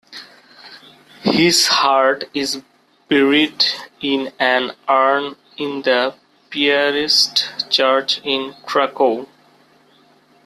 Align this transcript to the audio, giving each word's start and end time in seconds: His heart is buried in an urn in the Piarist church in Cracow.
His 1.25 1.67
heart 1.67 2.23
is 2.33 2.63
buried 3.07 3.63
in 4.01 4.33
an 4.39 4.71
urn 4.89 5.35
in 5.57 5.83
the 5.83 6.15
Piarist 6.49 7.69
church 7.69 8.19
in 8.23 8.55
Cracow. 8.65 9.27